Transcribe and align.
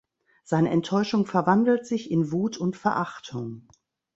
Seine 0.43 0.71
Enttäuschung 0.71 1.27
verwandelt 1.27 1.85
sich 1.85 2.09
in 2.09 2.31
Wut 2.31 2.57
und 2.57 2.75
Verachtung. 2.75 3.67